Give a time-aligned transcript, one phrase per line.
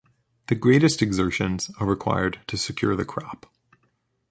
[0.47, 3.45] The greatest exertions are required to secure the crop.